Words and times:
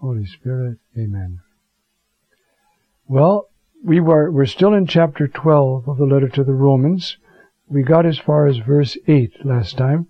Holy 0.00 0.26
Spirit. 0.26 0.78
Amen. 0.96 1.40
Well, 3.06 3.48
we 3.84 4.00
were 4.00 4.30
we're 4.30 4.46
still 4.46 4.74
in 4.74 4.86
chapter 4.86 5.26
12 5.26 5.88
of 5.88 5.96
the 5.98 6.04
letter 6.04 6.28
to 6.28 6.44
the 6.44 6.52
Romans. 6.52 7.16
We 7.68 7.82
got 7.82 8.06
as 8.06 8.18
far 8.18 8.46
as 8.46 8.58
verse 8.58 8.96
8 9.06 9.44
last 9.44 9.76
time. 9.76 10.06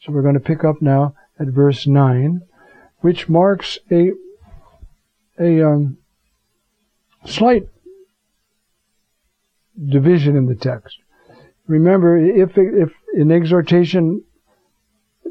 So 0.00 0.12
we're 0.12 0.22
going 0.22 0.34
to 0.34 0.40
pick 0.40 0.64
up 0.64 0.80
now 0.80 1.14
at 1.38 1.48
verse 1.48 1.86
9, 1.86 2.42
which 3.00 3.28
marks 3.28 3.78
a 3.90 4.12
a 5.38 5.66
um, 5.66 5.98
slight 7.24 7.68
division 9.82 10.36
in 10.36 10.46
the 10.46 10.54
text. 10.54 10.98
Remember, 11.66 12.16
if 12.16 12.56
if 12.56 12.92
in 13.14 13.30
exhortation, 13.30 14.24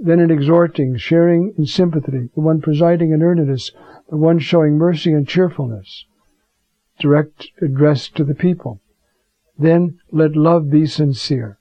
then 0.04 0.20
in 0.20 0.32
exhorting, 0.32 0.98
sharing 0.98 1.54
in 1.60 1.66
sympathy, 1.66 2.30
the 2.34 2.42
one 2.42 2.60
presiding 2.60 3.12
in 3.12 3.22
earnestness, 3.22 3.72
the 4.10 4.18
one 4.18 4.40
showing 4.40 4.76
mercy 4.76 5.14
and 5.14 5.28
cheerfulness, 5.28 6.06
direct 7.00 7.50
address 7.62 8.10
to 8.10 8.24
the 8.24 8.34
people. 8.34 8.82
Then 9.60 10.00
let 10.12 10.36
love 10.36 10.72
be 10.72 10.88
sincere. 10.88 11.60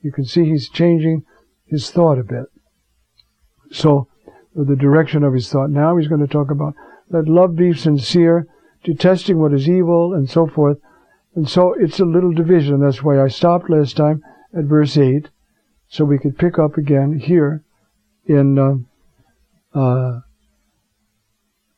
You 0.00 0.12
can 0.12 0.24
see 0.24 0.46
he's 0.46 0.70
changing 0.70 1.24
his 1.66 1.90
thought 1.90 2.18
a 2.18 2.24
bit. 2.24 2.46
So, 3.70 4.08
the 4.54 4.76
direction 4.76 5.22
of 5.22 5.34
his 5.34 5.50
thought. 5.50 5.68
Now 5.68 5.96
he's 5.96 6.08
going 6.08 6.20
to 6.20 6.26
talk 6.26 6.50
about 6.50 6.74
let 7.10 7.28
love 7.28 7.54
be 7.54 7.74
sincere, 7.74 8.46
detesting 8.82 9.38
what 9.38 9.52
is 9.52 9.68
evil, 9.68 10.14
and 10.14 10.30
so 10.30 10.46
forth. 10.46 10.78
And 11.34 11.48
so 11.48 11.74
it's 11.74 12.00
a 12.00 12.04
little 12.04 12.32
division. 12.32 12.80
That's 12.80 13.02
why 13.02 13.20
I 13.20 13.28
stopped 13.28 13.68
last 13.68 13.96
time 13.96 14.22
at 14.56 14.64
verse 14.64 14.96
8, 14.96 15.28
so 15.88 16.04
we 16.04 16.18
could 16.18 16.38
pick 16.38 16.58
up 16.58 16.78
again 16.78 17.18
here 17.18 17.63
in 18.26 18.58
uh, 18.58 19.78
uh, 19.78 20.20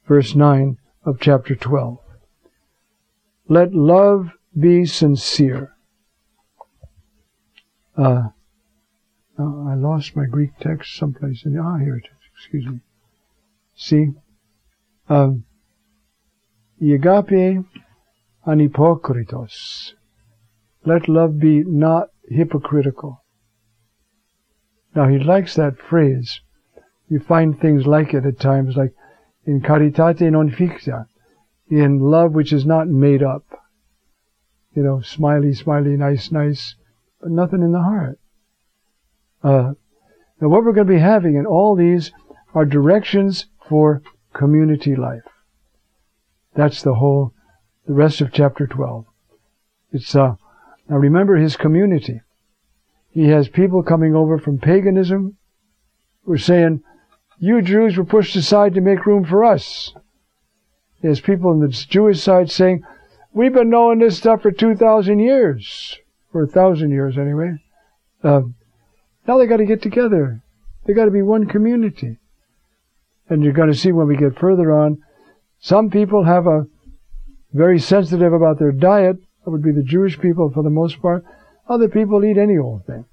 verse 0.07 0.35
9 0.35 0.79
of 1.05 1.21
chapter 1.21 1.55
12. 1.55 1.99
Let 3.49 3.73
love 3.73 4.31
be 4.59 4.85
sincere. 4.87 5.73
Uh, 7.97 8.29
I 9.39 9.75
lost 9.75 10.17
my 10.17 10.27
Greek 10.27 10.59
text 10.61 10.97
someplace. 10.97 11.45
In, 11.45 11.59
ah, 11.59 11.79
here 11.79 11.97
it 11.97 12.05
is. 12.05 12.31
Excuse 12.39 12.67
me. 12.67 12.81
See? 13.75 14.07
Um, 15.09 15.45
Agape 16.81 17.65
anhypokritos. 18.47 19.93
Let 20.85 21.09
love 21.09 21.39
be 21.39 21.65
not 21.65 22.09
hypocritical. 22.29 23.23
Now 24.97 25.09
he 25.09 25.19
likes 25.19 25.55
that 25.57 25.77
phrase. 25.77 26.41
You 27.11 27.21
find 27.21 27.61
things 27.61 27.87
like 27.87 28.15
it 28.15 28.25
at 28.25 28.41
times, 28.41 28.77
like 28.77 28.95
in 29.45 29.61
caritate 29.61 30.23
non 30.33 30.51
ficta, 30.51 31.07
in 31.69 31.99
love 31.99 32.33
which 32.33 32.51
is 32.51 32.65
not 32.65 32.89
made 32.89 33.23
up. 33.23 33.45
You 34.75 34.83
know, 34.83 35.03
smiley, 35.03 35.53
smiley, 35.53 35.99
nice, 35.99 36.33
nice, 36.33 36.77
but 37.21 37.31
nothing 37.31 37.61
in 37.61 37.73
the 37.73 37.83
heart. 37.83 38.19
Uh, 39.45 39.75
now 40.41 40.49
what 40.49 40.65
we're 40.65 40.73
going 40.73 40.87
to 40.87 40.95
be 40.95 40.99
having 40.99 41.37
in 41.37 41.45
all 41.45 41.77
these 41.77 42.11
are 42.55 42.65
directions 42.65 43.47
for 43.69 44.03
community 44.33 44.97
life. 44.97 45.29
That's 46.55 46.83
the 46.83 46.95
whole, 46.95 47.35
the 47.87 47.93
rest 47.93 48.23
of 48.23 48.33
chapter 48.33 48.67
12. 48.67 49.05
It's, 49.93 50.17
uh, 50.17 50.37
now 50.89 50.97
remember 50.97 51.37
his 51.37 51.57
community. 51.57 52.23
He 53.17 53.29
has 53.29 53.49
people 53.49 53.83
coming 53.83 54.15
over 54.15 54.37
from 54.37 54.59
paganism 54.59 55.39
who 56.27 56.35
are 56.35 56.39
saying, 56.39 56.83
you 57.39 57.63
Jews 57.63 57.97
were 57.97 58.05
pushed 58.05 58.37
aside 58.37 58.75
to 58.75 58.83
make 58.83 59.07
room 59.07 59.25
for 59.25 59.43
us. 59.43 59.95
There's 61.01 61.23
people 61.23 61.49
on 61.49 61.61
the 61.61 61.69
Jewish 61.69 62.21
side 62.21 62.51
saying, 62.51 62.83
we've 63.33 63.55
been 63.55 63.71
knowing 63.71 64.01
this 64.01 64.19
stuff 64.19 64.43
for 64.43 64.51
2,000 64.51 65.19
years, 65.19 65.99
or 66.35 66.43
a 66.43 66.47
thousand 66.47 66.91
years 66.91 67.17
anyway. 67.17 67.55
Uh, 68.23 68.43
now 69.27 69.39
they 69.39 69.47
got 69.47 69.57
to 69.59 69.65
get 69.65 69.81
together. 69.81 70.43
They 70.85 70.93
got 70.93 71.07
to 71.07 71.11
be 71.11 71.23
one 71.23 71.47
community. 71.47 72.19
And 73.31 73.43
you're 73.43 73.55
going 73.55 73.73
to 73.73 73.79
see 73.79 73.93
when 73.93 74.09
we 74.09 74.19
get 74.19 74.39
further 74.39 74.71
on, 74.73 75.03
some 75.59 75.89
people 75.89 76.25
have 76.25 76.47
a 76.47 76.67
very 77.55 77.79
sensitive 77.79 78.35
about 78.35 78.59
their 78.59 78.73
diet. 78.73 79.17
That 79.43 79.53
would 79.53 79.63
be 79.63 79.73
the 79.73 79.83
Jewish 79.83 80.21
people 80.21 80.51
for 80.51 80.63
the 80.63 80.69
most 80.69 81.01
part. 81.01 81.25
Other 81.69 81.89
people 81.89 82.25
eat 82.25 82.39
any 82.39 82.59
old 82.59 82.87
thing. 82.87 83.05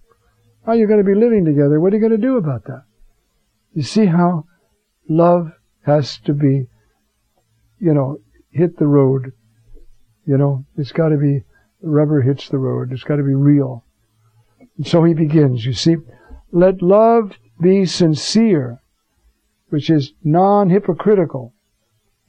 How 0.65 0.73
are 0.73 0.75
you 0.75 0.87
going 0.87 1.03
to 1.03 1.05
be 1.05 1.15
living 1.15 1.45
together? 1.45 1.79
What 1.79 1.91
are 1.91 1.95
you 1.95 2.01
going 2.01 2.19
to 2.19 2.27
do 2.27 2.37
about 2.37 2.65
that? 2.65 2.83
You 3.73 3.83
see 3.83 4.05
how 4.05 4.45
love 5.09 5.51
has 5.85 6.17
to 6.19 6.33
be, 6.33 6.67
you 7.79 7.93
know, 7.93 8.19
hit 8.51 8.77
the 8.77 8.87
road. 8.87 9.33
You 10.25 10.37
know, 10.37 10.65
it's 10.77 10.91
got 10.91 11.09
to 11.09 11.17
be, 11.17 11.43
rubber 11.81 12.21
hits 12.21 12.47
the 12.47 12.57
road. 12.57 12.91
It's 12.91 13.03
got 13.03 13.17
to 13.17 13.23
be 13.23 13.33
real. 13.33 13.83
And 14.77 14.87
so 14.87 15.03
he 15.03 15.13
begins, 15.13 15.65
you 15.65 15.73
see, 15.73 15.97
let 16.51 16.81
love 16.81 17.33
be 17.59 17.85
sincere, 17.85 18.81
which 19.69 19.89
is 19.89 20.13
non-hypocritical, 20.23 21.53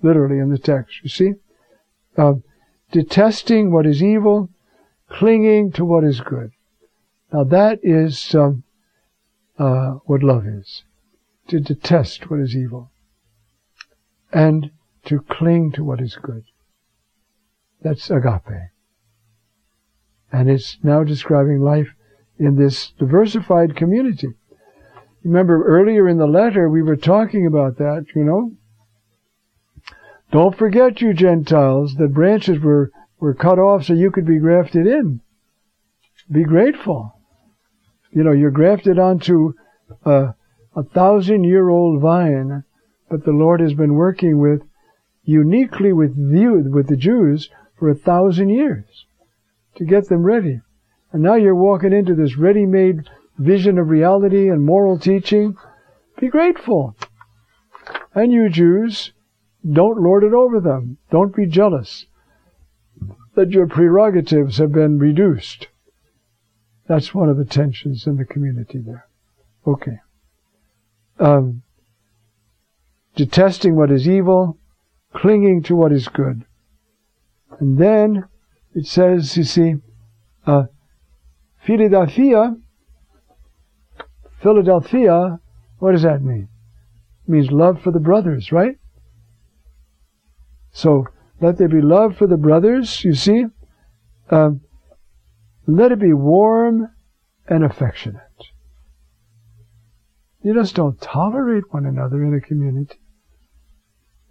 literally 0.03 0.39
in 0.39 0.51
the 0.51 0.59
text, 0.59 1.01
you 1.03 1.09
see. 1.09 1.33
Uh, 2.17 2.35
detesting 2.91 3.71
what 3.71 3.87
is 3.87 4.03
evil, 4.03 4.51
clinging 5.11 5.73
to 5.73 5.85
what 5.85 6.05
is 6.05 6.21
good. 6.21 6.51
Now 7.33 7.45
that 7.45 7.81
is 7.83 8.35
um, 8.35 8.65
uh, 9.59 9.93
what 10.05 10.23
love 10.23 10.47
is 10.47 10.85
to 11.49 11.61
detest 11.61 12.31
what 12.31 12.41
is 12.41 12.57
evil 12.57 12.91
and 14.33 14.71
to 15.05 15.21
cling 15.21 15.73
to 15.73 15.85
what 15.85 16.01
is 16.01 16.17
good. 16.17 16.45
That's 17.83 18.11
agape. 18.11 18.71
And 20.33 20.51
it's 20.51 20.79
now 20.83 21.05
describing 21.05 21.61
life 21.61 21.95
in 22.39 22.57
this 22.57 22.91
diversified 22.99 23.77
community. 23.77 24.35
Remember 25.23 25.65
earlier 25.65 26.09
in 26.09 26.19
the 26.19 26.27
letter 26.27 26.69
we 26.69 26.83
were 26.83 26.97
talking 26.97 27.47
about 27.47 27.79
that, 27.79 28.07
you 28.15 28.25
know? 28.25 28.53
Don't 30.33 30.57
forget, 30.57 31.01
you 31.01 31.15
Gentiles, 31.15 31.95
that 31.97 32.13
branches 32.13 32.59
were, 32.59 32.91
were 33.25 33.33
cut 33.33 33.59
off 33.59 33.85
so 33.85 33.95
you 33.95 34.11
could 34.11 34.27
be 34.27 34.39
grafted 34.39 34.87
in. 34.87 35.19
Be 36.31 36.45
grateful. 36.45 37.19
You 38.11 38.23
know, 38.23 38.33
you're 38.33 38.51
grafted 38.51 38.99
onto 38.99 39.55
uh, 40.05 40.33
a 40.77 40.83
thousand 40.83 41.45
year 41.45 41.71
old 41.71 42.03
vine 42.03 42.65
that 43.11 43.25
the 43.25 43.33
Lord 43.33 43.61
has 43.61 43.73
been 43.73 43.95
working 43.95 44.39
with 44.39 44.61
uniquely 45.23 45.91
with 45.91 46.15
you, 46.19 46.69
with 46.71 46.89
the 46.89 46.99
Jews 46.99 47.49
for 47.79 47.89
a 47.89 47.95
thousand 47.95 48.51
years 48.51 49.07
to 49.77 49.87
get 49.87 50.09
them 50.09 50.23
ready. 50.23 50.61
And 51.11 51.23
now 51.23 51.37
you're 51.37 51.55
walking 51.55 51.95
into 51.95 52.15
this 52.15 52.37
ready 52.37 52.67
made 52.67 53.09
vision 53.39 53.79
of 53.79 53.89
reality 53.89 54.51
and 54.51 54.63
moral 54.63 54.99
teaching. 54.99 55.57
Be 56.21 56.29
grateful. 56.29 56.95
And 58.15 58.31
you 58.31 58.51
Jews, 58.51 59.13
don't 59.67 60.03
lord 60.03 60.25
it 60.25 60.35
over 60.35 60.61
them. 60.61 60.99
Don't 61.11 61.35
be 61.35 61.47
jealous 61.47 62.05
that 63.35 63.51
your 63.51 63.67
prerogatives 63.67 64.59
have 64.59 64.73
been 64.73 64.99
reduced. 64.99 65.69
That's 66.87 67.15
one 67.15 67.29
of 67.29 67.37
the 67.37 67.45
tensions 67.45 68.07
in 68.07 68.17
the 68.17 68.25
community 68.25 68.79
there. 68.79 69.07
Okay 69.67 69.99
um, 71.19 71.63
detesting 73.17 73.77
what 73.77 73.91
is 73.91 74.09
evil, 74.09 74.59
clinging 75.15 75.63
to 75.65 75.77
what 75.77 75.93
is 75.93 76.09
good. 76.09 76.45
And 77.61 77.79
then 77.79 78.25
it 78.75 78.87
says, 78.87 79.37
you 79.37 79.45
see, 79.45 79.75
uh, 80.47 80.65
Philadelphia, 81.65 82.57
Philadelphia, 84.43 85.39
what 85.79 85.93
does 85.93 86.03
that 86.03 86.23
mean? 86.23 86.49
It 87.27 87.31
means 87.31 87.51
love 87.51 87.81
for 87.81 87.93
the 87.93 88.01
brothers, 88.01 88.53
right? 88.53 88.77
So, 90.73 91.07
let 91.41 91.59
there 91.59 91.69
be 91.69 91.81
love 91.81 92.17
for 92.17 92.27
the 92.27 92.37
brothers, 92.37 93.05
you 93.05 93.15
see. 93.15 93.47
Um, 94.31 94.61
let 95.67 95.93
it 95.93 95.99
be 95.99 96.13
warm 96.13 96.89
and 97.47 97.65
affectionate. 97.65 98.21
You 100.43 100.55
just 100.55 100.75
don't 100.75 101.01
tolerate 101.01 101.73
one 101.73 101.87
another 101.87 102.23
in 102.23 102.35
a 102.35 102.41
community. 102.41 103.01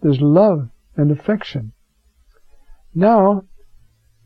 There's 0.02 0.22
love 0.22 0.70
and 0.96 1.12
affection. 1.12 1.74
Now, 2.94 3.46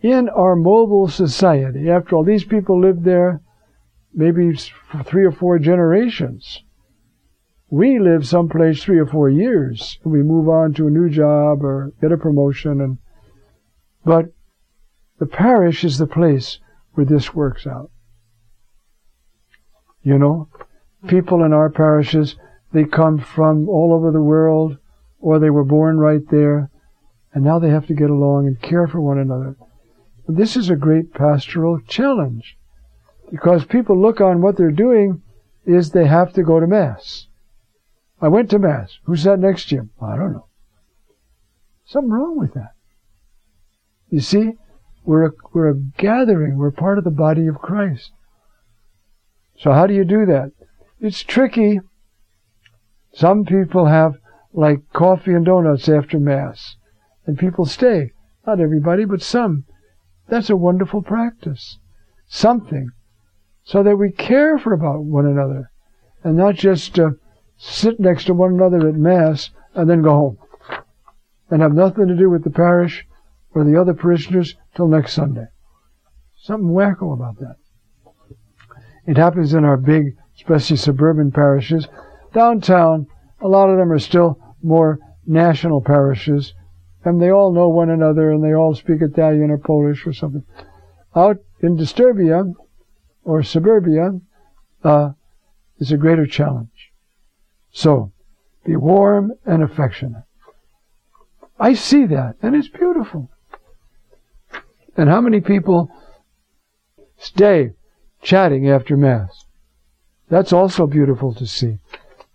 in 0.01 0.27
our 0.29 0.55
mobile 0.55 1.07
society, 1.07 1.89
after 1.89 2.15
all, 2.15 2.23
these 2.23 2.43
people 2.43 2.79
lived 2.79 3.03
there 3.03 3.41
maybe 4.13 4.57
three 5.05 5.25
or 5.25 5.31
four 5.31 5.59
generations. 5.59 6.63
We 7.69 7.99
live 7.99 8.25
someplace 8.25 8.81
three 8.81 8.97
or 8.97 9.05
four 9.05 9.29
years. 9.29 9.99
We 10.05 10.23
move 10.23 10.47
on 10.47 10.73
to 10.75 10.87
a 10.87 10.91
new 10.91 11.09
job 11.09 11.63
or 11.63 11.91
get 12.01 12.13
a 12.13 12.17
promotion 12.17 12.79
and 12.79 12.97
but 14.05 14.27
the 15.19 15.25
parish 15.25 15.83
is 15.83 15.97
the 15.97 16.07
place 16.07 16.59
where 16.93 17.05
this 17.05 17.33
works 17.33 17.67
out. 17.67 17.91
You 20.01 20.17
know, 20.17 20.47
people 21.07 21.43
in 21.43 21.51
our 21.51 21.69
parishes, 21.69 22.37
they 22.71 22.85
come 22.85 23.19
from 23.19 23.67
all 23.67 23.93
over 23.93 24.11
the 24.11 24.21
world 24.21 24.77
or 25.19 25.39
they 25.39 25.49
were 25.49 25.65
born 25.65 25.97
right 25.97 26.25
there 26.29 26.69
and 27.33 27.43
now 27.43 27.59
they 27.59 27.69
have 27.69 27.87
to 27.87 27.93
get 27.93 28.09
along 28.09 28.47
and 28.47 28.61
care 28.61 28.87
for 28.87 29.01
one 29.01 29.19
another. 29.19 29.57
This 30.25 30.55
is 30.55 30.69
a 30.69 30.77
great 30.77 31.13
pastoral 31.13 31.81
challenge 31.81 32.57
because 33.29 33.65
people 33.65 33.99
look 34.01 34.21
on 34.21 34.41
what 34.41 34.55
they're 34.55 34.71
doing 34.71 35.21
is 35.65 35.91
they 35.91 36.07
have 36.07 36.31
to 36.33 36.43
go 36.43 36.61
to 36.61 36.67
Mass. 36.67 37.26
I 38.21 38.27
went 38.27 38.49
to 38.49 38.59
Mass. 38.59 38.97
Who 39.03 39.15
sat 39.15 39.39
next 39.39 39.69
to 39.69 39.75
you? 39.75 39.89
I 40.01 40.15
don't 40.17 40.33
know. 40.33 40.47
Something 41.85 42.11
wrong 42.11 42.37
with 42.37 42.53
that. 42.53 42.73
You 44.09 44.19
see, 44.19 44.53
we're 45.05 45.27
a, 45.27 45.31
we're 45.53 45.69
a 45.69 45.75
gathering. 45.75 46.57
We're 46.57 46.71
part 46.71 46.97
of 46.97 47.03
the 47.03 47.11
body 47.11 47.47
of 47.47 47.59
Christ. 47.59 48.11
So 49.57 49.71
how 49.71 49.87
do 49.87 49.93
you 49.93 50.03
do 50.03 50.25
that? 50.25 50.51
It's 50.99 51.23
tricky. 51.23 51.79
Some 53.13 53.45
people 53.45 53.85
have 53.85 54.15
like 54.53 54.91
coffee 54.93 55.33
and 55.33 55.45
donuts 55.45 55.87
after 55.87 56.19
Mass, 56.19 56.75
and 57.25 57.37
people 57.37 57.65
stay. 57.65 58.11
Not 58.45 58.59
everybody, 58.59 59.05
but 59.05 59.21
some. 59.21 59.65
That's 60.27 60.49
a 60.49 60.55
wonderful 60.55 61.01
practice. 61.01 61.77
Something. 62.27 62.89
So 63.63 63.83
that 63.83 63.97
we 63.97 64.11
care 64.11 64.57
for 64.57 64.73
about 64.73 65.03
one 65.03 65.25
another, 65.25 65.71
and 66.23 66.37
not 66.37 66.55
just 66.55 66.97
uh, 66.97 67.11
sit 67.57 67.99
next 67.99 68.25
to 68.25 68.33
one 68.33 68.53
another 68.53 68.87
at 68.87 68.95
Mass 68.95 69.49
and 69.73 69.89
then 69.89 70.01
go 70.01 70.11
home, 70.11 70.37
and 71.49 71.61
have 71.61 71.73
nothing 71.73 72.07
to 72.07 72.15
do 72.15 72.29
with 72.29 72.43
the 72.43 72.49
parish 72.49 73.05
or 73.51 73.63
the 73.63 73.79
other 73.79 73.93
parishioners 73.93 74.55
till 74.75 74.87
next 74.87 75.13
Sunday. 75.13 75.47
Something 76.35 76.69
wacko 76.69 77.13
about 77.13 77.39
that. 77.39 77.55
It 79.05 79.17
happens 79.17 79.53
in 79.53 79.63
our 79.63 79.77
big, 79.77 80.15
especially 80.35 80.77
suburban 80.77 81.31
parishes. 81.31 81.87
Downtown, 82.33 83.07
a 83.41 83.47
lot 83.47 83.69
of 83.69 83.77
them 83.77 83.91
are 83.91 83.99
still 83.99 84.39
more 84.61 84.99
national 85.25 85.81
parishes, 85.81 86.53
and 87.03 87.21
they 87.21 87.31
all 87.31 87.53
know 87.53 87.69
one 87.69 87.89
another 87.89 88.31
and 88.31 88.43
they 88.43 88.53
all 88.53 88.75
speak 88.75 89.01
Italian 89.01 89.49
or 89.49 89.57
Polish 89.57 90.05
or 90.05 90.13
something. 90.13 90.43
Out 91.15 91.37
in 91.61 91.77
disturbia 91.77 92.53
or 93.23 93.43
suburbia 93.43 94.19
uh, 94.83 95.11
is 95.79 95.91
a 95.91 95.97
greater 95.97 96.25
challenge. 96.25 96.86
So, 97.77 98.11
be 98.65 98.75
warm 98.75 99.33
and 99.45 99.61
affectionate. 99.61 100.23
I 101.59 101.75
see 101.75 102.07
that, 102.07 102.35
and 102.41 102.55
it's 102.55 102.69
beautiful. 102.69 103.29
And 104.95 105.07
how 105.07 105.21
many 105.21 105.41
people 105.41 105.91
stay 107.19 107.73
chatting 108.23 108.67
after 108.67 108.97
Mass? 108.97 109.45
That's 110.27 110.51
also 110.51 110.87
beautiful 110.87 111.35
to 111.35 111.45
see. 111.45 111.77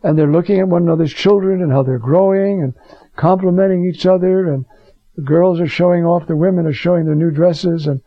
And 0.00 0.16
they're 0.16 0.30
looking 0.30 0.60
at 0.60 0.68
one 0.68 0.82
another's 0.82 1.12
children 1.12 1.60
and 1.60 1.72
how 1.72 1.82
they're 1.82 1.98
growing 1.98 2.62
and 2.62 2.74
complimenting 3.16 3.84
each 3.84 4.06
other 4.06 4.46
and 4.46 4.64
the 5.16 5.22
girls 5.22 5.58
are 5.58 5.66
showing 5.66 6.04
off, 6.04 6.28
the 6.28 6.36
women 6.36 6.66
are 6.66 6.72
showing 6.72 7.06
their 7.06 7.16
new 7.16 7.32
dresses 7.32 7.88
and 7.88 8.00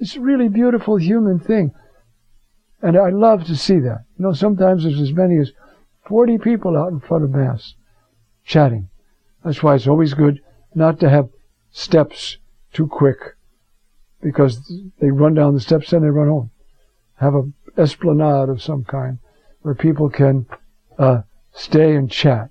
it's 0.00 0.16
a 0.16 0.20
really 0.20 0.48
beautiful 0.48 0.96
human 0.96 1.38
thing. 1.38 1.72
And 2.82 2.98
I 2.98 3.08
love 3.08 3.44
to 3.44 3.56
see 3.56 3.78
that. 3.78 4.04
You 4.18 4.26
know, 4.26 4.32
sometimes 4.34 4.82
there's 4.82 5.00
as 5.00 5.14
many 5.14 5.38
as 5.38 5.50
40 6.12 6.36
people 6.36 6.76
out 6.76 6.92
in 6.92 7.00
front 7.00 7.24
of 7.24 7.30
Mass 7.30 7.72
chatting. 8.44 8.90
That's 9.42 9.62
why 9.62 9.76
it's 9.76 9.86
always 9.86 10.12
good 10.12 10.42
not 10.74 11.00
to 11.00 11.08
have 11.08 11.30
steps 11.70 12.36
too 12.74 12.86
quick 12.86 13.16
because 14.20 14.70
they 15.00 15.10
run 15.10 15.32
down 15.32 15.54
the 15.54 15.60
steps 15.60 15.90
and 15.90 16.04
they 16.04 16.10
run 16.10 16.28
home. 16.28 16.50
Have 17.14 17.34
an 17.34 17.54
esplanade 17.78 18.50
of 18.50 18.60
some 18.60 18.84
kind 18.84 19.20
where 19.62 19.74
people 19.74 20.10
can 20.10 20.44
uh, 20.98 21.22
stay 21.54 21.96
and 21.96 22.10
chat. 22.10 22.50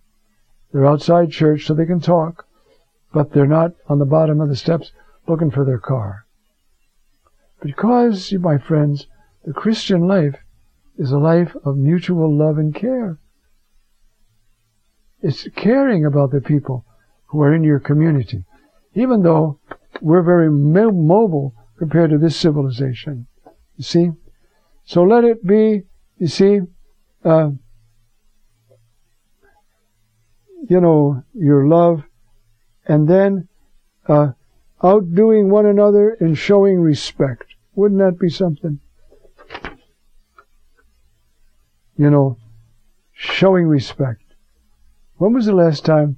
They're 0.74 0.88
outside 0.88 1.30
church 1.30 1.68
so 1.68 1.76
they 1.76 1.86
can 1.86 2.02
talk, 2.02 2.48
but 3.14 3.32
they're 3.32 3.46
not 3.46 3.74
on 3.88 4.00
the 4.00 4.06
bottom 4.06 4.42
of 4.42 4.50
the 4.50 4.56
steps 4.56 4.92
looking 5.28 5.52
for 5.52 5.66
their 5.66 5.78
car. 5.78 6.26
Because, 7.62 8.34
my 8.34 8.58
friends, 8.58 9.06
the 9.46 9.54
Christian 9.54 10.08
life 10.08 10.38
is 10.98 11.12
a 11.12 11.20
life 11.20 11.56
of 11.64 11.78
mutual 11.78 12.36
love 12.36 12.58
and 12.58 12.74
care. 12.74 13.20
It's 15.22 15.48
caring 15.56 16.06
about 16.06 16.32
the 16.32 16.42
people 16.42 16.86
who 17.28 17.42
are 17.42 17.54
in 17.54 17.64
your 17.64 17.80
community, 17.80 18.44
even 18.96 19.24
though 19.24 19.60
we're 20.02 20.24
very 20.24 20.50
mobile 20.50 21.54
compared 21.78 22.10
to 22.10 22.18
this 22.18 22.36
civilization. 22.36 23.28
You 23.78 23.84
see? 23.84 24.10
So 24.84 25.04
let 25.04 25.24
it 25.24 25.46
be, 25.46 25.84
you 26.18 26.28
see, 26.28 26.60
uh, 27.24 27.52
you 30.68 30.80
know, 30.80 31.24
your 31.34 31.68
love, 31.68 32.04
and 32.86 33.08
then 33.08 33.48
uh, 34.08 34.32
outdoing 34.84 35.50
one 35.50 35.66
another 35.66 36.18
and 36.20 36.38
showing 36.38 36.80
respect. 36.80 37.46
Wouldn't 37.76 38.00
that 38.00 38.20
be 38.20 38.30
something? 38.30 38.80
You 41.98 42.10
know, 42.10 42.38
showing 43.14 43.68
respect. 43.68 44.31
When 45.22 45.34
was 45.34 45.46
the 45.46 45.54
last 45.54 45.86
time 45.86 46.18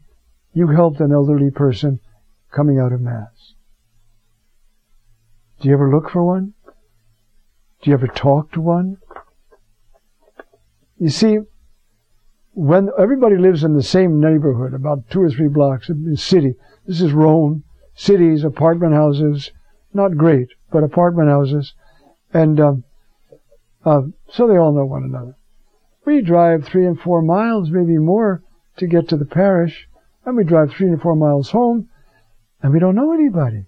you 0.53 0.67
helped 0.67 1.01
an 1.01 1.11
elderly 1.11 1.51
person 1.51 1.99
coming 2.53 2.79
out 2.79 2.93
of 2.93 3.01
Mass? 3.01 3.53
Do 5.59 5.67
you 5.67 5.73
ever 5.73 5.91
look 5.91 6.09
for 6.09 6.23
one? 6.23 6.53
Do 7.81 7.89
you 7.89 7.95
ever 7.95 8.07
talk 8.07 8.53
to 8.53 8.61
one? 8.61 8.99
You 10.97 11.09
see, 11.09 11.39
when 12.53 12.91
everybody 12.97 13.35
lives 13.35 13.65
in 13.65 13.73
the 13.73 13.83
same 13.83 14.21
neighborhood, 14.21 14.73
about 14.73 15.09
two 15.09 15.23
or 15.23 15.29
three 15.29 15.49
blocks 15.49 15.89
in 15.89 16.09
the 16.09 16.15
city, 16.15 16.53
this 16.87 17.01
is 17.01 17.11
Rome, 17.11 17.65
cities, 17.95 18.45
apartment 18.45 18.93
houses, 18.93 19.51
not 19.93 20.15
great, 20.15 20.47
but 20.71 20.81
apartment 20.81 21.27
houses, 21.27 21.73
and 22.33 22.57
um, 22.57 22.83
uh, 23.83 24.03
so 24.29 24.47
they 24.47 24.55
all 24.55 24.71
know 24.71 24.85
one 24.85 25.03
another. 25.03 25.35
We 26.05 26.21
drive 26.21 26.63
three 26.63 26.85
and 26.85 26.97
four 26.97 27.21
miles, 27.21 27.69
maybe 27.69 27.97
more, 27.97 28.41
to 28.77 28.87
get 28.87 29.07
to 29.09 29.17
the 29.17 29.25
parish, 29.25 29.87
and 30.25 30.35
we 30.35 30.43
drive 30.43 30.71
three 30.71 30.87
and 30.87 31.01
four 31.01 31.15
miles 31.15 31.51
home, 31.51 31.89
and 32.61 32.73
we 32.73 32.79
don't 32.79 32.95
know 32.95 33.13
anybody. 33.13 33.65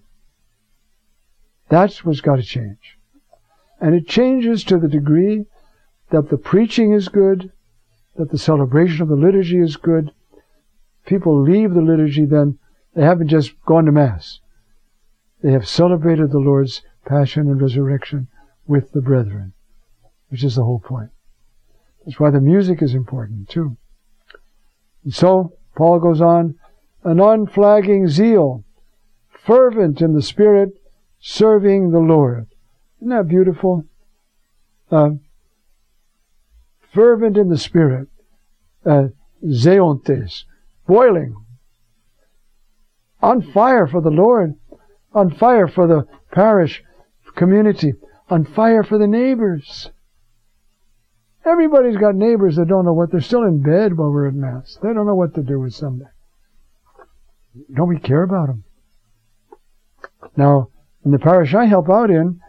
That's 1.68 2.04
what's 2.04 2.20
got 2.20 2.36
to 2.36 2.42
change. 2.42 2.98
And 3.80 3.94
it 3.94 4.08
changes 4.08 4.64
to 4.64 4.78
the 4.78 4.88
degree 4.88 5.44
that 6.10 6.30
the 6.30 6.38
preaching 6.38 6.92
is 6.92 7.08
good, 7.08 7.52
that 8.16 8.30
the 8.30 8.38
celebration 8.38 9.02
of 9.02 9.08
the 9.08 9.16
liturgy 9.16 9.58
is 9.58 9.76
good. 9.76 10.12
People 11.04 11.42
leave 11.42 11.74
the 11.74 11.82
liturgy 11.82 12.24
then, 12.24 12.58
they 12.94 13.02
haven't 13.02 13.28
just 13.28 13.52
gone 13.66 13.84
to 13.84 13.92
Mass. 13.92 14.40
They 15.42 15.52
have 15.52 15.68
celebrated 15.68 16.30
the 16.30 16.38
Lord's 16.38 16.82
passion 17.04 17.42
and 17.50 17.60
resurrection 17.60 18.28
with 18.66 18.92
the 18.92 19.02
brethren, 19.02 19.52
which 20.28 20.42
is 20.42 20.56
the 20.56 20.64
whole 20.64 20.80
point. 20.80 21.10
That's 22.04 22.18
why 22.18 22.30
the 22.30 22.40
music 22.40 22.80
is 22.80 22.94
important 22.94 23.50
too. 23.50 23.76
So, 25.08 25.52
Paul 25.76 26.00
goes 26.00 26.20
on, 26.20 26.56
an 27.04 27.20
unflagging 27.20 28.08
zeal, 28.08 28.64
fervent 29.28 30.00
in 30.00 30.14
the 30.14 30.22
Spirit, 30.22 30.70
serving 31.20 31.90
the 31.90 32.00
Lord. 32.00 32.48
Isn't 32.98 33.10
that 33.10 33.28
beautiful? 33.28 33.84
Uh, 34.90 35.10
fervent 36.92 37.36
in 37.36 37.48
the 37.48 37.58
Spirit, 37.58 38.08
uh, 38.84 39.08
zeontes, 39.44 40.44
boiling, 40.86 41.36
on 43.22 43.42
fire 43.52 43.86
for 43.86 44.00
the 44.00 44.10
Lord, 44.10 44.54
on 45.12 45.30
fire 45.30 45.68
for 45.68 45.86
the 45.86 46.06
parish 46.32 46.82
community, 47.34 47.94
on 48.28 48.44
fire 48.44 48.82
for 48.82 48.98
the 48.98 49.06
neighbors. 49.06 49.90
Everybody's 51.56 51.96
got 51.96 52.14
neighbors 52.14 52.56
that 52.56 52.68
don't 52.68 52.84
know 52.84 52.92
what 52.92 53.10
they're 53.10 53.22
still 53.22 53.44
in 53.44 53.62
bed 53.62 53.96
while 53.96 54.10
we're 54.10 54.28
at 54.28 54.34
Mass. 54.34 54.78
They 54.82 54.92
don't 54.92 55.06
know 55.06 55.14
what 55.14 55.34
to 55.36 55.42
do 55.42 55.58
with 55.58 55.72
Sunday. 55.72 56.04
Don't 57.74 57.88
we 57.88 57.98
care 57.98 58.22
about 58.24 58.48
them? 58.48 58.64
Now, 60.36 60.68
in 61.02 61.12
the 61.12 61.18
parish 61.18 61.54
I 61.54 61.64
help 61.64 61.88
out 61.88 62.10
in, 62.10 62.40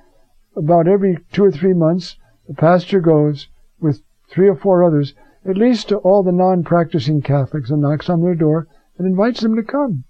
about 0.57 0.89
every 0.89 1.19
two 1.31 1.45
or 1.45 1.53
three 1.53 1.73
months, 1.73 2.17
the 2.49 2.53
pastor 2.53 2.99
goes 2.99 3.47
with 3.79 4.03
three 4.29 4.49
or 4.49 4.57
four 4.57 4.83
others, 4.83 5.13
at 5.47 5.55
least 5.55 5.87
to 5.87 5.99
all 5.99 6.21
the 6.21 6.33
non-practicing 6.33 7.21
Catholics, 7.21 7.69
and 7.69 7.81
knocks 7.81 8.09
on 8.09 8.21
their 8.21 8.35
door 8.35 8.67
and 8.97 9.07
invites 9.07 9.39
them 9.39 9.55
to 9.55 9.63
come. 9.63 10.03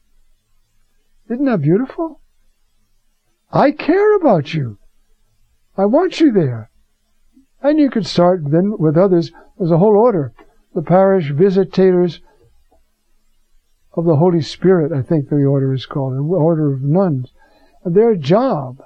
Isn't 1.29 1.45
that 1.45 1.61
beautiful? 1.61 2.19
I 3.51 3.69
care 3.69 4.15
about 4.15 4.55
you. 4.55 4.79
I 5.77 5.85
want 5.85 6.19
you 6.19 6.31
there. 6.31 6.71
And 7.61 7.79
you 7.79 7.89
could 7.89 8.05
start 8.05 8.41
then 8.49 8.77
with 8.77 8.97
others. 8.97 9.31
There's 9.57 9.71
a 9.71 9.77
whole 9.77 9.97
order. 9.97 10.33
The 10.75 10.81
parish 10.81 11.31
visitators 11.31 12.21
of 13.93 14.05
the 14.05 14.17
Holy 14.17 14.41
Spirit, 14.41 14.91
I 14.91 15.01
think 15.01 15.29
the 15.29 15.43
order 15.43 15.73
is 15.73 15.87
called, 15.87 16.13
an 16.13 16.19
order 16.19 16.71
of 16.71 16.83
nuns. 16.83 17.33
And 17.83 17.95
their 17.95 18.15
job, 18.15 18.81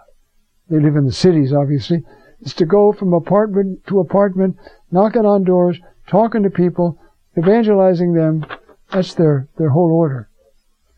they 0.69 0.79
live 0.79 0.95
in 0.95 1.05
the 1.05 1.11
cities 1.11 1.51
obviously, 1.51 2.03
is 2.39 2.53
to 2.55 2.65
go 2.65 2.93
from 2.93 3.13
apartment 3.13 3.85
to 3.87 3.99
apartment, 3.99 4.57
knocking 4.89 5.25
on 5.25 5.43
doors, 5.43 5.79
talking 6.07 6.43
to 6.43 6.49
people, 6.49 6.97
evangelizing 7.37 8.13
them. 8.13 8.45
That's 8.91 9.13
their, 9.13 9.47
their 9.57 9.69
whole 9.69 9.91
order. 9.91 10.29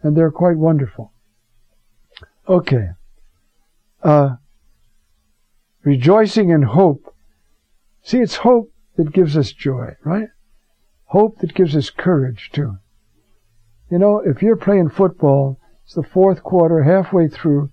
And 0.01 0.15
they're 0.15 0.31
quite 0.31 0.57
wonderful. 0.57 1.11
Okay. 2.47 2.89
Uh, 4.03 4.35
rejoicing 5.83 6.49
in 6.49 6.63
hope. 6.63 7.12
See, 8.03 8.19
it's 8.19 8.35
hope 8.37 8.71
that 8.97 9.13
gives 9.13 9.35
us 9.35 9.51
joy, 9.51 9.95
right? 10.03 10.27
Hope 11.05 11.39
that 11.39 11.53
gives 11.53 11.75
us 11.75 11.89
courage, 11.89 12.51
too. 12.53 12.77
You 13.89 13.97
know, 13.97 14.19
if 14.19 14.41
you're 14.41 14.57
playing 14.57 14.89
football, 14.89 15.59
it's 15.85 15.95
the 15.95 16.03
fourth 16.03 16.43
quarter, 16.43 16.83
halfway 16.83 17.27
through, 17.27 17.71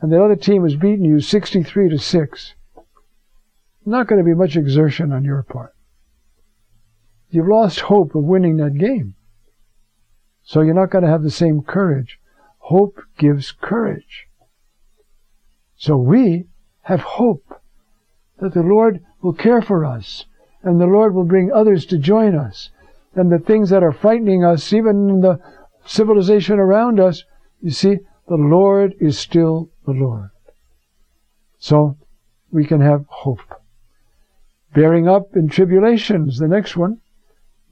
and 0.00 0.12
the 0.12 0.22
other 0.22 0.36
team 0.36 0.62
has 0.62 0.76
beaten 0.76 1.04
you 1.04 1.20
63 1.20 1.90
to 1.90 1.98
6, 1.98 2.54
not 3.86 4.06
going 4.06 4.18
to 4.18 4.24
be 4.24 4.34
much 4.34 4.56
exertion 4.56 5.12
on 5.12 5.24
your 5.24 5.42
part. 5.42 5.74
You've 7.30 7.48
lost 7.48 7.80
hope 7.80 8.14
of 8.14 8.24
winning 8.24 8.56
that 8.58 8.78
game. 8.78 9.14
So 10.42 10.60
you're 10.60 10.74
not 10.74 10.90
going 10.90 11.04
to 11.04 11.10
have 11.10 11.22
the 11.22 11.30
same 11.30 11.62
courage. 11.62 12.18
Hope 12.58 13.00
gives 13.18 13.50
courage. 13.50 14.26
So 15.76 15.96
we 15.96 16.46
have 16.82 17.00
hope 17.00 17.60
that 18.38 18.54
the 18.54 18.62
Lord 18.62 19.04
will 19.24 19.32
care 19.32 19.62
for 19.62 19.86
us 19.86 20.26
and 20.62 20.78
the 20.78 20.86
Lord 20.86 21.14
will 21.14 21.24
bring 21.24 21.50
others 21.50 21.86
to 21.86 21.98
join 21.98 22.36
us. 22.36 22.70
And 23.14 23.32
the 23.32 23.38
things 23.38 23.70
that 23.70 23.82
are 23.82 23.92
frightening 23.92 24.44
us, 24.44 24.72
even 24.72 25.08
in 25.08 25.20
the 25.22 25.40
civilization 25.86 26.58
around 26.58 27.00
us, 27.00 27.24
you 27.62 27.70
see, 27.70 27.98
the 28.28 28.36
Lord 28.36 28.94
is 29.00 29.18
still 29.18 29.70
the 29.86 29.92
Lord. 29.92 30.30
So 31.58 31.96
we 32.52 32.66
can 32.66 32.82
have 32.82 33.06
hope. 33.08 33.40
Bearing 34.74 35.08
up 35.08 35.34
in 35.34 35.48
tribulations, 35.48 36.38
the 36.38 36.48
next 36.48 36.76
one. 36.76 37.00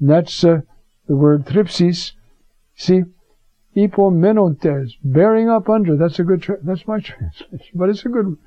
And 0.01 0.09
that's 0.09 0.43
uh, 0.45 0.61
the 1.07 1.17
word 1.17 1.45
thlipsis. 1.45 2.13
See, 2.77 3.03
ipomenontes, 3.77 4.93
bearing 5.05 5.51
up 5.51 5.69
under. 5.69 5.97
That's 5.97 6.19
a 6.19 6.25
good, 6.25 6.43
tra- 6.43 6.63
that's 6.63 6.87
my 6.87 7.01
translation, 7.01 7.67
but 7.75 7.91
it's 7.91 8.07
a 8.07 8.09
good 8.09 8.27
One. 8.27 8.39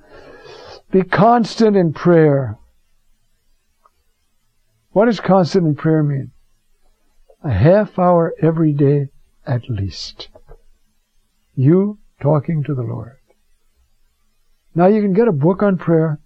Be 0.92 1.04
constant 1.04 1.76
in 1.76 1.94
prayer. 1.94 2.58
What 4.96 5.08
does 5.08 5.20
constant 5.20 5.68
in 5.68 5.75
prayer 5.75 6.04
mean? 6.04 6.32
A 7.44 7.52
half 7.52 8.00
hour 8.00 8.34
every 8.42 8.72
day 8.72 9.10
at 9.46 9.70
least. 9.70 10.30
You 11.54 12.00
talking 12.22 12.64
to 12.64 12.74
the 12.74 12.82
Lord. 12.82 13.18
Now 14.74 14.88
you 14.88 15.02
can 15.02 15.12
get 15.12 15.28
a 15.28 15.34
book 15.34 15.62
on 15.62 15.78
prayer. 15.78 16.22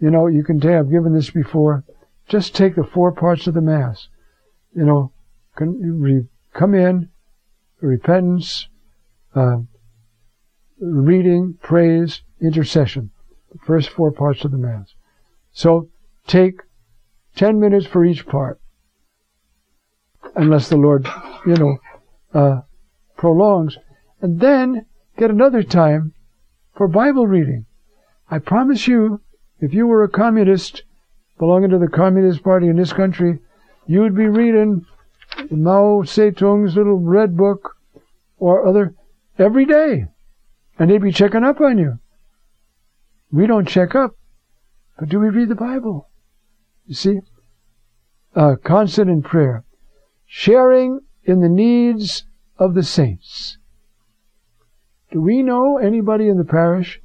You 0.00 0.10
know, 0.10 0.26
you 0.26 0.42
can 0.42 0.56
I've 0.66 0.90
given 0.90 1.12
this 1.12 1.28
before. 1.28 1.84
Just 2.26 2.54
take 2.54 2.76
the 2.76 2.82
four 2.82 3.12
parts 3.12 3.46
of 3.46 3.52
the 3.52 3.60
Mass. 3.60 4.08
You 4.74 4.86
know, 4.86 5.12
come 5.54 6.74
in, 6.74 7.10
repentance, 7.82 8.68
uh, 9.34 9.58
reading, 10.80 11.58
praise, 11.60 12.22
intercession. 12.40 13.10
The 13.52 13.58
first 13.66 13.90
four 13.90 14.12
parts 14.12 14.46
of 14.46 14.50
the 14.50 14.56
Mass. 14.56 14.94
So 15.52 15.90
take 16.26 16.62
10 17.36 17.60
minutes 17.60 17.86
for 17.86 18.04
each 18.04 18.26
part. 18.26 18.60
Unless 20.34 20.68
the 20.68 20.76
Lord, 20.76 21.08
you 21.46 21.54
know, 21.54 21.78
uh, 22.34 22.60
prolongs. 23.16 23.78
And 24.20 24.40
then 24.40 24.86
get 25.16 25.30
another 25.30 25.62
time 25.62 26.12
for 26.74 26.88
Bible 26.88 27.26
reading. 27.26 27.66
I 28.30 28.38
promise 28.38 28.86
you, 28.86 29.20
if 29.60 29.72
you 29.72 29.86
were 29.86 30.02
a 30.02 30.08
communist 30.08 30.82
belonging 31.38 31.70
to 31.70 31.78
the 31.78 31.88
Communist 31.88 32.42
Party 32.42 32.68
in 32.68 32.76
this 32.76 32.92
country, 32.92 33.38
you'd 33.86 34.16
be 34.16 34.26
reading 34.26 34.84
Mao 35.50 36.02
Zedong's 36.02 36.76
little 36.76 36.98
red 36.98 37.36
book 37.36 37.76
or 38.38 38.66
other 38.66 38.94
every 39.38 39.64
day. 39.64 40.06
And 40.78 40.90
they'd 40.90 41.02
be 41.02 41.12
checking 41.12 41.44
up 41.44 41.60
on 41.60 41.78
you. 41.78 41.98
We 43.30 43.46
don't 43.46 43.68
check 43.68 43.94
up, 43.94 44.12
but 44.98 45.08
do 45.08 45.20
we 45.20 45.28
read 45.28 45.48
the 45.48 45.54
Bible? 45.54 46.08
You 46.86 46.94
see? 46.94 47.20
Uh, 48.34 48.56
constant 48.62 49.10
in 49.10 49.22
prayer. 49.22 49.64
Sharing 50.26 51.00
in 51.24 51.40
the 51.40 51.48
needs 51.48 52.24
of 52.58 52.74
the 52.74 52.82
saints. 52.82 53.58
Do 55.10 55.20
we 55.20 55.42
know 55.42 55.78
anybody 55.78 56.28
in 56.28 56.36
the 56.36 56.44
parish 56.44 57.00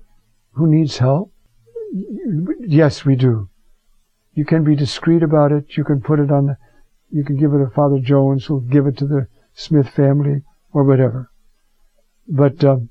who 0.54 0.68
needs 0.68 0.98
help? 0.98 1.32
Yes, 2.60 3.06
we 3.06 3.16
do. 3.16 3.50
You 4.34 4.46
can 4.46 4.64
be 4.64 4.76
discreet 4.76 5.24
about 5.24 5.52
it. 5.52 5.78
You 5.78 5.84
can 5.84 6.02
put 6.02 6.20
it 6.20 6.32
on 6.32 6.48
the, 6.48 6.58
you 7.10 7.24
can 7.24 7.38
give 7.38 7.54
it 7.54 7.58
to 7.58 7.70
Father 7.70 8.00
Jones, 8.00 8.46
who'll 8.46 8.62
give 8.62 8.88
it 8.88 8.98
to 8.98 9.06
the 9.06 9.28
Smith 9.54 9.90
family 9.90 10.42
or 10.74 10.84
whatever. 10.84 11.30
But 12.28 12.64
um, 12.64 12.90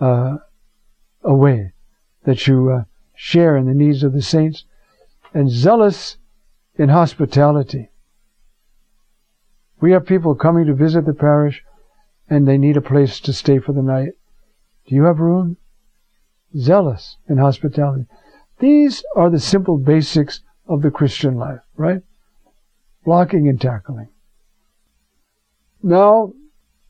uh, 0.00 0.36
a 1.22 1.34
way 1.34 1.72
that 2.24 2.46
you 2.46 2.70
uh, 2.70 2.84
share 3.14 3.56
in 3.56 3.66
the 3.66 3.74
needs 3.74 4.02
of 4.02 4.12
the 4.12 4.22
saints 4.22 4.64
and 5.34 5.50
zealous 5.50 6.16
in 6.76 6.88
hospitality. 6.88 7.90
We 9.80 9.92
have 9.92 10.06
people 10.06 10.34
coming 10.34 10.66
to 10.66 10.74
visit 10.74 11.06
the 11.06 11.14
parish 11.14 11.62
and 12.28 12.46
they 12.46 12.58
need 12.58 12.76
a 12.76 12.82
place 12.82 13.20
to 13.20 13.32
stay 13.32 13.58
for 13.58 13.72
the 13.72 13.82
night. 13.82 14.12
Do 14.86 14.94
you 14.94 15.04
have 15.04 15.18
room? 15.18 15.56
Zealous 16.56 17.16
in 17.28 17.38
hospitality. 17.38 18.06
These 18.58 19.04
are 19.14 19.30
the 19.30 19.40
simple 19.40 19.78
basics 19.78 20.40
of 20.66 20.82
the 20.82 20.90
Christian 20.90 21.36
life, 21.36 21.60
right? 21.76 22.02
Blocking 23.04 23.48
and 23.48 23.60
tackling. 23.60 24.08
Now, 25.82 26.32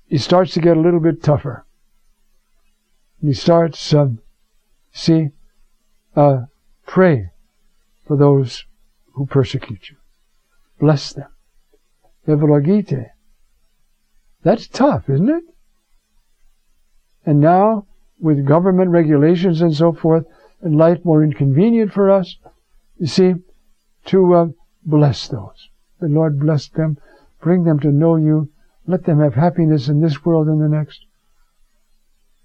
he 0.08 0.18
starts 0.18 0.54
to 0.54 0.60
get 0.60 0.76
a 0.76 0.80
little 0.80 1.00
bit 1.00 1.22
tougher. 1.22 1.66
He 3.20 3.32
starts, 3.34 3.92
um, 3.92 4.20
see, 4.92 5.30
uh, 6.16 6.42
pray 6.86 7.30
for 8.08 8.16
those 8.16 8.64
who 9.12 9.26
persecute 9.26 9.90
you. 9.90 9.96
Bless 10.80 11.12
them. 11.12 11.28
Eulogite. 12.26 13.10
That's 14.42 14.66
tough, 14.66 15.08
isn't 15.08 15.28
it? 15.28 15.44
And 17.24 17.40
now, 17.40 17.86
with 18.18 18.46
government 18.46 18.90
regulations 18.90 19.60
and 19.60 19.74
so 19.74 19.92
forth, 19.92 20.24
and 20.62 20.76
life 20.76 21.04
more 21.04 21.22
inconvenient 21.22 21.92
for 21.92 22.10
us, 22.10 22.36
you 22.98 23.06
see, 23.06 23.34
to 24.06 24.34
uh, 24.34 24.46
bless 24.84 25.28
those. 25.28 25.68
The 26.00 26.08
Lord 26.08 26.40
bless 26.40 26.68
them, 26.68 26.98
bring 27.40 27.64
them 27.64 27.78
to 27.80 27.92
know 27.92 28.16
you, 28.16 28.50
let 28.86 29.04
them 29.04 29.20
have 29.20 29.34
happiness 29.34 29.88
in 29.88 30.00
this 30.00 30.24
world 30.24 30.48
and 30.48 30.60
the 30.60 30.68
next. 30.68 31.04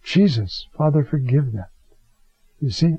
Jesus, 0.03 0.67
Father, 0.77 1.03
forgive 1.03 1.53
them. 1.53 1.65
You 2.59 2.69
see? 2.69 2.97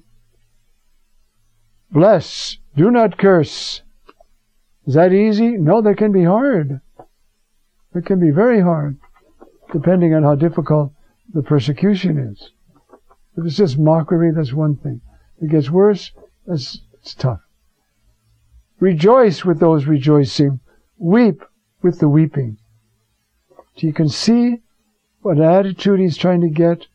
Bless, 1.94 2.58
do 2.76 2.90
not 2.90 3.18
curse. 3.18 3.82
Is 4.84 4.94
that 4.94 5.12
easy? 5.12 5.56
No, 5.56 5.80
that 5.80 5.96
can 5.96 6.10
be 6.10 6.24
hard. 6.24 6.80
It 7.94 8.04
can 8.04 8.18
be 8.18 8.30
very 8.32 8.60
hard, 8.60 8.98
depending 9.72 10.12
on 10.12 10.24
how 10.24 10.34
difficult 10.34 10.92
the 11.32 11.44
persecution 11.44 12.18
is. 12.18 12.50
If 13.36 13.46
it's 13.46 13.56
just 13.56 13.78
mockery, 13.78 14.32
that's 14.32 14.52
one 14.52 14.74
thing. 14.74 15.02
If 15.36 15.44
it 15.44 15.52
gets 15.52 15.70
worse, 15.70 16.10
that's 16.44 16.80
it's 16.94 17.14
tough. 17.14 17.42
Rejoice 18.80 19.44
with 19.44 19.60
those 19.60 19.86
rejoicing. 19.86 20.58
Weep 20.98 21.44
with 21.80 22.00
the 22.00 22.08
weeping. 22.08 22.58
So 23.76 23.86
you 23.86 23.92
can 23.92 24.08
see 24.08 24.62
what 25.22 25.40
attitude 25.40 26.00
he's 26.00 26.16
trying 26.16 26.40
to 26.40 26.48
get. 26.48 26.88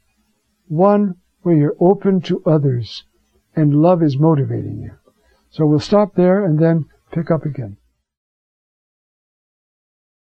One 0.67 1.15
where 1.43 1.55
you're 1.55 1.77
open 1.79 2.19
to 2.23 2.43
others 2.45 3.05
and 3.59 3.81
love 3.81 4.01
is 4.01 4.17
motivating 4.17 4.79
you. 4.81 4.91
So 5.49 5.65
we'll 5.65 5.79
stop 5.79 6.15
there 6.15 6.45
and 6.45 6.57
then 6.59 6.85
pick 7.11 7.29
up 7.29 7.45
again. 7.45 7.77